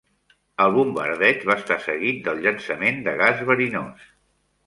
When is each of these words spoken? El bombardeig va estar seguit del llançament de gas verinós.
El 0.63 0.71
bombardeig 0.75 1.43
va 1.49 1.57
estar 1.61 1.77
seguit 1.83 2.23
del 2.29 2.41
llançament 2.45 2.99
de 3.09 3.15
gas 3.23 3.43
verinós. 3.51 4.09